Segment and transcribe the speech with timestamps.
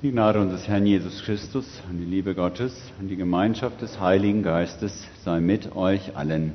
[0.00, 4.44] Die Gnade unseres Herrn Jesus Christus und die Liebe Gottes und die Gemeinschaft des Heiligen
[4.44, 6.52] Geistes sei mit euch allen.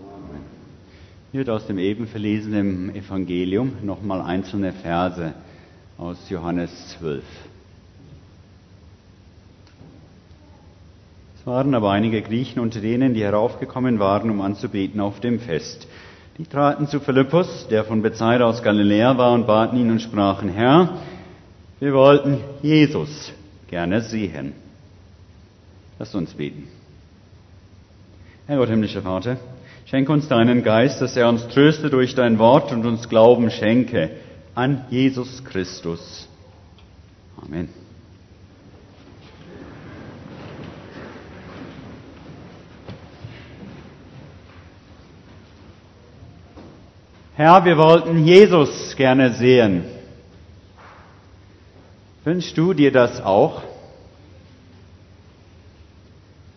[0.00, 0.40] Amen.
[1.32, 5.34] Hier wird aus dem eben verlesenen Evangelium nochmal einzelne Verse
[5.98, 7.22] aus Johannes 12.
[11.38, 15.86] Es waren aber einige Griechen unter denen, die heraufgekommen waren, um anzubeten auf dem Fest.
[16.38, 20.48] Die traten zu Philippus, der von Bethsaida aus Galiläa war, und baten ihn und sprachen,
[20.48, 20.96] Herr,
[21.78, 23.32] wir wollten Jesus
[23.68, 24.54] gerne sehen.
[25.98, 26.68] Lasst uns beten.
[28.46, 29.38] Herr Gott, himmlischer Vater,
[29.86, 34.10] schenke uns deinen Geist, dass er uns tröste durch dein Wort und uns Glauben schenke
[34.54, 36.28] an Jesus Christus.
[37.42, 37.68] Amen.
[47.34, 49.95] Herr, wir wollten Jesus gerne sehen.
[52.26, 53.62] Wünschst du dir das auch?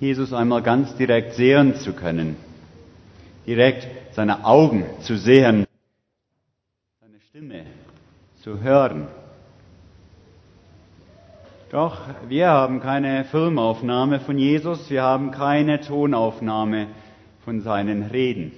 [0.00, 2.34] Jesus einmal ganz direkt sehen zu können,
[3.46, 5.64] direkt seine Augen zu sehen,
[7.00, 7.66] seine Stimme
[8.42, 9.06] zu hören.
[11.70, 16.88] Doch wir haben keine Filmaufnahme von Jesus, wir haben keine Tonaufnahme
[17.44, 18.50] von seinen Reden.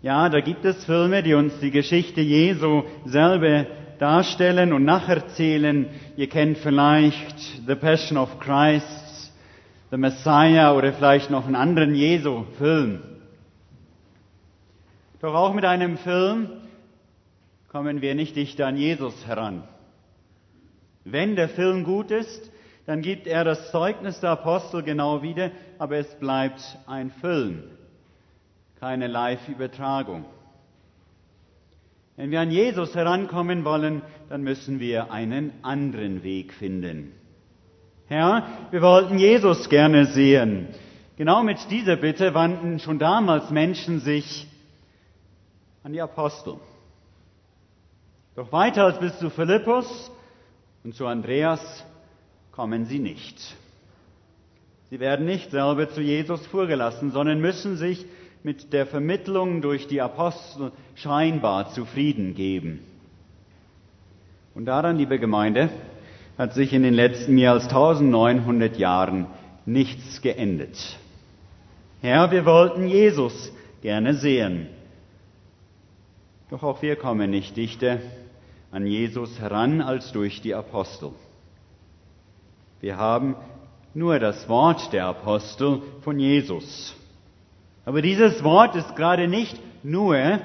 [0.00, 3.66] Ja, da gibt es Filme, die uns die Geschichte Jesu selber
[4.04, 5.88] darstellen und nacherzählen.
[6.16, 9.32] Ihr kennt vielleicht The Passion of Christ,
[9.90, 13.02] The Messiah oder vielleicht noch einen anderen Jesu-Film.
[15.22, 16.50] Doch auch mit einem Film
[17.68, 19.62] kommen wir nicht dichter an Jesus heran.
[21.04, 22.52] Wenn der Film gut ist,
[22.84, 27.62] dann gibt er das Zeugnis der Apostel genau wieder, aber es bleibt ein Film
[28.84, 30.26] keine Live-Übertragung.
[32.16, 37.12] Wenn wir an Jesus herankommen wollen, dann müssen wir einen anderen Weg finden.
[38.06, 40.68] Herr, wir wollten Jesus gerne sehen.
[41.16, 44.46] Genau mit dieser Bitte wandten schon damals Menschen sich
[45.82, 46.56] an die Apostel.
[48.36, 50.10] Doch weiter als bis zu Philippus
[50.82, 51.84] und zu Andreas
[52.52, 53.56] kommen sie nicht.
[54.90, 58.06] Sie werden nicht selber zu Jesus vorgelassen, sondern müssen sich
[58.44, 62.80] mit der Vermittlung durch die Apostel scheinbar zufrieden geben.
[64.54, 65.70] Und daran, liebe Gemeinde,
[66.36, 69.26] hat sich in den letzten mehr als 1900 Jahren
[69.64, 70.98] nichts geändert.
[72.02, 73.50] Herr, wir wollten Jesus
[73.80, 74.68] gerne sehen.
[76.50, 78.00] Doch auch wir kommen nicht dichter
[78.70, 81.12] an Jesus heran als durch die Apostel.
[82.82, 83.36] Wir haben
[83.94, 86.94] nur das Wort der Apostel von Jesus.
[87.84, 90.40] Aber dieses Wort ist gerade nicht nur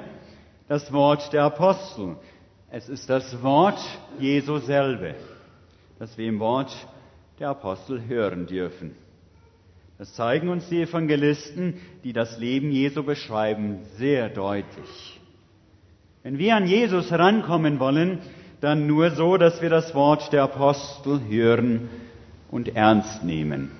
[0.67, 2.17] das Wort der Apostel.
[2.69, 3.79] Es ist das Wort
[4.19, 5.15] Jesu selber,
[5.97, 6.71] das wir im Wort
[7.39, 8.95] der Apostel hören dürfen.
[9.97, 15.19] Das zeigen uns die Evangelisten, die das Leben Jesu beschreiben, sehr deutlich.
[16.23, 18.19] Wenn wir an Jesus herankommen wollen,
[18.61, 21.89] dann nur so, dass wir das Wort der Apostel hören
[22.51, 23.71] und ernst nehmen.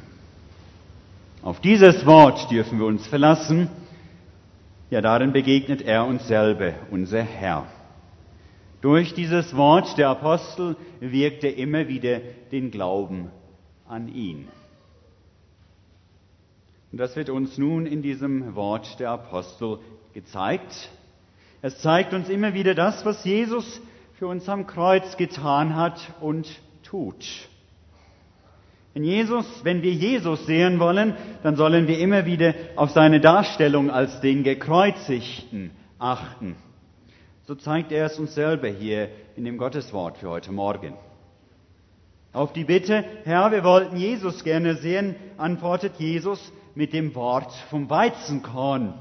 [1.42, 3.70] Auf dieses Wort dürfen wir uns verlassen.
[4.90, 7.66] Ja, darin begegnet er uns selber, unser Herr.
[8.82, 12.20] Durch dieses Wort der Apostel wirkt er immer wieder
[12.52, 13.30] den Glauben
[13.88, 14.50] an ihn.
[16.92, 19.80] Und das wird uns nun in diesem Wort der Apostel
[20.14, 20.90] gezeigt.
[21.62, 23.82] Es zeigt uns immer wieder das, was Jesus
[24.16, 26.50] für uns am Kreuz getan hat und
[26.84, 27.49] tut.
[29.00, 33.90] Wenn Jesus, wenn wir Jesus sehen wollen, dann sollen wir immer wieder auf seine Darstellung
[33.90, 36.58] als den Gekreuzigten achten.
[37.48, 40.96] So zeigt er es uns selber hier in dem Gotteswort für heute Morgen.
[42.34, 47.90] Auf die Bitte, Herr, wir wollten Jesus gerne sehen, antwortet Jesus mit dem Wort vom
[47.90, 48.96] Weizenkorn,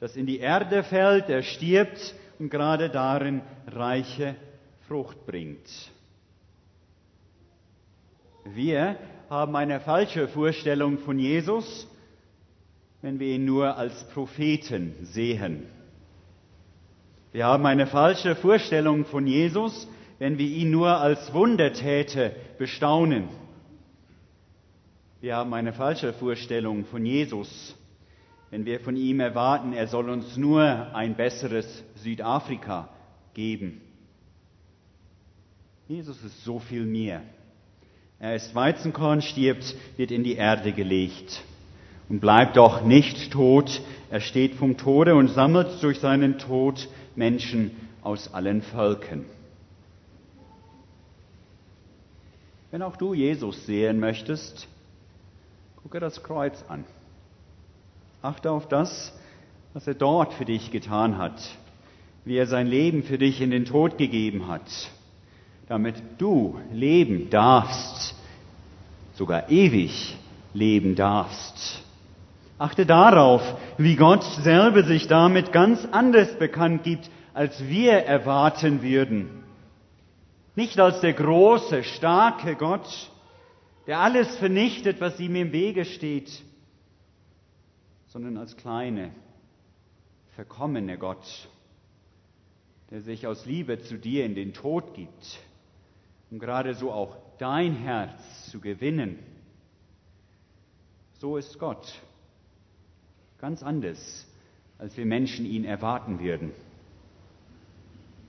[0.00, 4.34] das in die Erde fällt, er stirbt und gerade darin reiche
[4.86, 5.66] Frucht bringt.
[8.54, 8.96] Wir
[9.28, 11.86] haben eine falsche Vorstellung von Jesus,
[13.02, 15.66] wenn wir ihn nur als Propheten sehen.
[17.32, 19.86] Wir haben eine falsche Vorstellung von Jesus,
[20.18, 23.28] wenn wir ihn nur als Wundertäter bestaunen.
[25.20, 27.76] Wir haben eine falsche Vorstellung von Jesus,
[28.50, 30.62] wenn wir von ihm erwarten, er soll uns nur
[30.94, 32.88] ein besseres Südafrika
[33.34, 33.82] geben.
[35.86, 37.22] Jesus ist so viel mehr.
[38.20, 41.42] Er ist Weizenkorn, stirbt, wird in die Erde gelegt
[42.08, 43.80] und bleibt doch nicht tot.
[44.10, 47.70] Er steht vom Tode und sammelt durch seinen Tod Menschen
[48.02, 49.24] aus allen Völkern.
[52.72, 54.66] Wenn auch du Jesus sehen möchtest,
[55.76, 56.84] gucke das Kreuz an.
[58.20, 59.16] Achte auf das,
[59.74, 61.40] was er dort für dich getan hat,
[62.24, 64.90] wie er sein Leben für dich in den Tod gegeben hat,
[65.68, 68.14] damit du leben darfst,
[69.14, 70.16] sogar ewig
[70.54, 71.82] leben darfst.
[72.56, 73.42] Achte darauf,
[73.76, 79.44] wie Gott selber sich damit ganz anders bekannt gibt, als wir erwarten würden.
[80.56, 82.88] Nicht als der große, starke Gott,
[83.86, 86.42] der alles vernichtet, was ihm im Wege steht,
[88.08, 89.12] sondern als kleine,
[90.34, 91.48] verkommene Gott,
[92.90, 95.38] der sich aus Liebe zu dir in den Tod gibt,
[96.30, 99.18] um gerade so auch dein Herz zu gewinnen.
[101.20, 101.92] So ist Gott.
[103.40, 104.26] Ganz anders,
[104.78, 106.52] als wir Menschen ihn erwarten würden.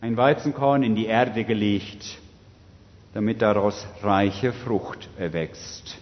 [0.02, 2.20] Ein Weizenkorn in die Erde gelegt,
[3.14, 5.98] damit daraus reiche Frucht erwächst.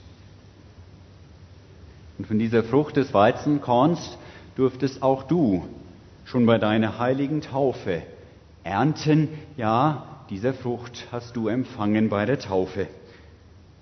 [2.17, 4.17] Und von dieser Frucht des Weizenkorns
[4.55, 5.67] durftest auch du
[6.25, 8.03] schon bei deiner heiligen Taufe
[8.63, 9.29] ernten.
[9.55, 12.88] Ja, diese Frucht hast du empfangen bei der Taufe.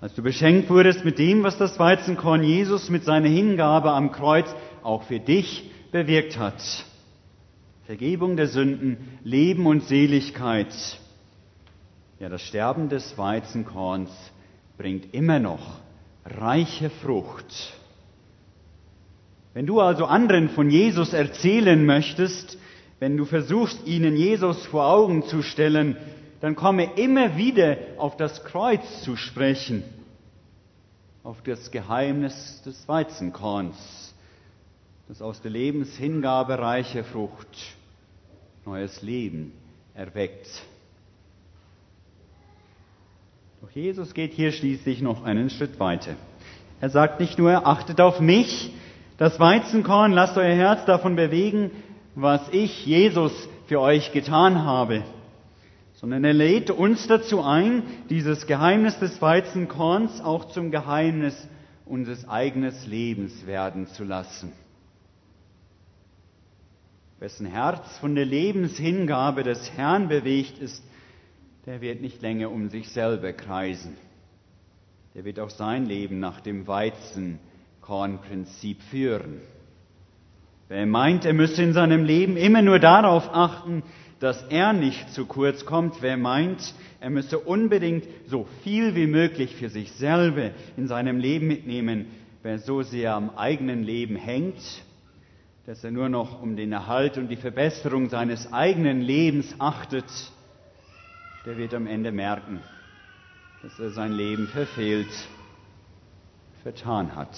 [0.00, 4.46] Als du beschenkt wurdest mit dem, was das Weizenkorn Jesus mit seiner Hingabe am Kreuz
[4.82, 6.62] auch für dich bewirkt hat.
[7.86, 10.72] Vergebung der Sünden, Leben und Seligkeit.
[12.20, 14.10] Ja, das Sterben des Weizenkorns
[14.76, 15.80] bringt immer noch
[16.24, 17.72] reiche Frucht.
[19.54, 22.58] Wenn du also anderen von Jesus erzählen möchtest,
[22.98, 25.96] wenn du versuchst, ihnen Jesus vor Augen zu stellen,
[26.40, 29.82] dann komme immer wieder auf das Kreuz zu sprechen,
[31.22, 34.06] auf das Geheimnis des Weizenkorns
[35.08, 37.46] das aus der Lebenshingabe reiche Frucht
[38.64, 39.52] neues Leben
[39.94, 40.48] erweckt.
[43.60, 46.16] Doch Jesus geht hier schließlich noch einen Schritt weiter.
[46.80, 48.72] Er sagt nicht nur, achtet auf mich,
[49.16, 51.70] das Weizenkorn, lasst euer Herz davon bewegen,
[52.16, 53.32] was ich, Jesus,
[53.66, 55.04] für euch getan habe,
[55.96, 61.48] sondern er lädt uns dazu ein, dieses Geheimnis des Weizenkorns auch zum Geheimnis
[61.84, 64.52] unseres eigenen Lebens werden zu lassen
[67.18, 70.84] wessen Herz von der Lebenshingabe des Herrn bewegt ist,
[71.64, 73.96] der wird nicht länger um sich selber kreisen.
[75.14, 79.40] Der wird auch sein Leben nach dem Weizenkornprinzip führen.
[80.68, 83.82] Wer meint, er müsse in seinem Leben immer nur darauf achten,
[84.20, 89.54] dass er nicht zu kurz kommt, wer meint, er müsse unbedingt so viel wie möglich
[89.56, 92.06] für sich selber in seinem Leben mitnehmen,
[92.42, 94.60] wer so sehr am eigenen Leben hängt,
[95.66, 100.06] dass er nur noch um den Erhalt und die Verbesserung seines eigenen Lebens achtet,
[101.44, 102.60] der wird am Ende merken,
[103.62, 105.12] dass er sein Leben verfehlt,
[106.62, 107.36] vertan hat.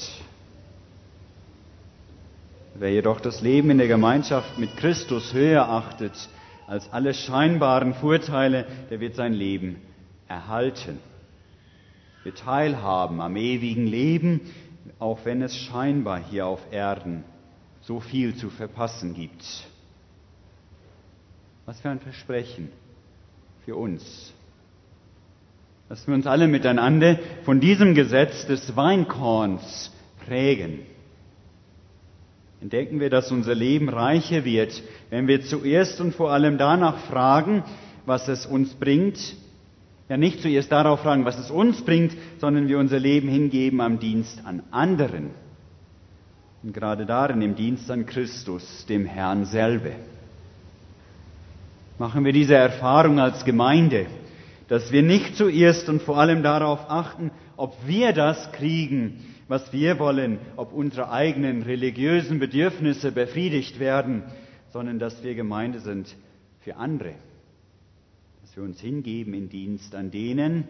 [2.75, 6.28] Wer jedoch das Leben in der Gemeinschaft mit Christus höher achtet
[6.68, 9.76] als alle scheinbaren Vorteile, der wird sein Leben
[10.28, 10.98] erhalten,
[12.24, 14.42] wird teilhaben am ewigen Leben,
[14.98, 17.24] auch wenn es scheinbar hier auf Erden
[17.80, 19.42] so viel zu verpassen gibt.
[21.64, 22.68] Was für ein Versprechen
[23.64, 24.34] für uns.
[25.88, 29.90] Dass wir uns alle miteinander von diesem Gesetz des Weinkorns
[30.26, 30.80] prägen.
[32.60, 37.62] Entdecken wir, dass unser Leben reicher wird, wenn wir zuerst und vor allem danach fragen,
[38.04, 39.36] was es uns bringt.
[40.08, 44.00] Ja, nicht zuerst darauf fragen, was es uns bringt, sondern wir unser Leben hingeben am
[44.00, 45.30] Dienst an anderen.
[46.62, 49.92] Und gerade darin im Dienst an Christus, dem Herrn selber.
[51.98, 54.06] Machen wir diese Erfahrung als Gemeinde,
[54.66, 59.99] dass wir nicht zuerst und vor allem darauf achten, ob wir das kriegen, was wir
[59.99, 64.23] wollen, ob unsere eigenen religiösen Bedürfnisse befriedigt werden,
[64.71, 66.14] sondern dass wir Gemeinde sind
[66.61, 67.14] für andere.
[68.43, 70.69] Dass wir uns hingeben in Dienst an denen,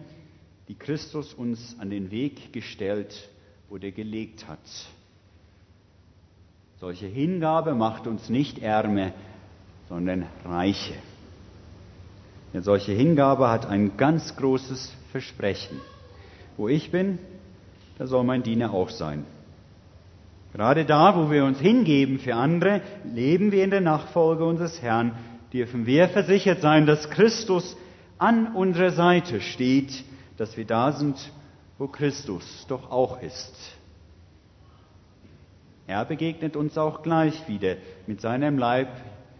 [0.68, 3.28] die Christus uns an den Weg gestellt
[3.68, 4.60] oder gelegt hat.
[6.78, 9.12] Solche Hingabe macht uns nicht Ärme,
[9.88, 10.94] sondern Reiche.
[12.52, 15.80] Eine solche Hingabe hat ein ganz großes Versprechen.
[16.56, 17.18] Wo ich bin,
[17.98, 19.24] da soll mein Diener auch sein.
[20.52, 25.12] Gerade da, wo wir uns hingeben für andere, leben wir in der Nachfolge unseres Herrn,
[25.52, 27.76] dürfen wir versichert sein, dass Christus
[28.18, 30.04] an unserer Seite steht,
[30.36, 31.16] dass wir da sind,
[31.78, 33.54] wo Christus doch auch ist.
[35.86, 37.76] Er begegnet uns auch gleich wieder
[38.06, 38.88] mit seinem Leib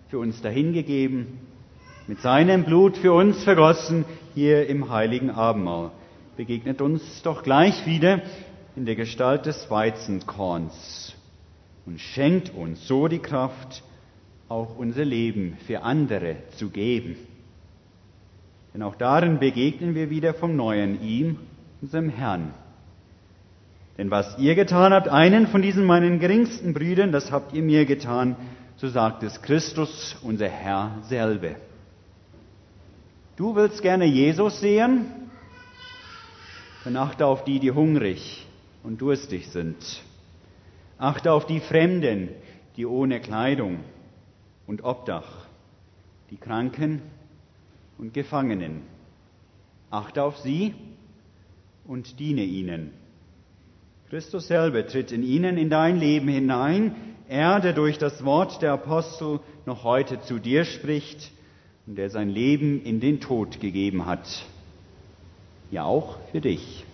[0.09, 1.39] für uns dahingegeben,
[2.07, 5.91] mit seinem Blut für uns vergossen hier im heiligen Abendmahl.
[6.37, 8.23] begegnet uns doch gleich wieder
[8.79, 11.13] in der Gestalt des Weizenkorns
[11.85, 13.83] und schenkt uns so die Kraft,
[14.49, 17.17] auch unser Leben für andere zu geben.
[18.73, 21.39] Denn auch darin begegnen wir wieder vom Neuen ihm,
[21.83, 22.55] unserem Herrn.
[23.99, 27.85] Denn was ihr getan habt, einen von diesen meinen geringsten Brüdern, das habt ihr mir
[27.85, 28.37] getan,
[28.77, 31.57] so sagt es Christus, unser Herr selber.
[33.35, 35.07] Du willst gerne Jesus sehen?
[36.85, 38.45] Dann achte auf die, die hungrig
[38.83, 40.03] und durstig sind.
[40.99, 42.31] Achte auf die Fremden,
[42.77, 43.81] die ohne Kleidung
[44.67, 45.47] und Obdach,
[46.31, 47.03] die Kranken
[47.99, 48.83] und Gefangenen.
[49.91, 50.75] Achte auf sie
[51.87, 52.93] und diene ihnen.
[54.11, 56.95] Christus selber tritt in ihnen in dein Leben hinein,
[57.29, 61.31] er, der durch das Wort der Apostel noch heute zu dir spricht
[61.87, 64.47] und der sein Leben in den Tod gegeben hat.
[65.71, 66.85] Ja auch für dich.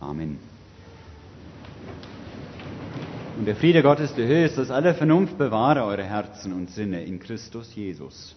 [0.00, 0.49] Amen.
[3.40, 7.04] Und der Friede Gottes, der Höhe ist, dass alle Vernunft bewahre eure Herzen und Sinne
[7.04, 8.36] in Christus Jesus.